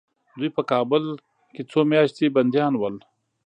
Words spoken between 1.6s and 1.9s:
څو